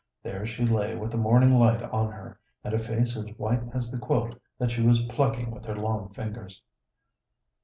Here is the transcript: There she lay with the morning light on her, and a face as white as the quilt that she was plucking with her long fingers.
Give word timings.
There 0.23 0.47
she 0.47 0.65
lay 0.65 0.95
with 0.95 1.11
the 1.11 1.17
morning 1.17 1.59
light 1.59 1.83
on 1.83 2.11
her, 2.11 2.39
and 2.63 2.73
a 2.73 2.79
face 2.79 3.15
as 3.15 3.25
white 3.37 3.61
as 3.71 3.91
the 3.91 3.99
quilt 3.99 4.33
that 4.57 4.71
she 4.71 4.81
was 4.81 5.05
plucking 5.05 5.51
with 5.51 5.65
her 5.65 5.75
long 5.75 6.09
fingers. 6.09 6.63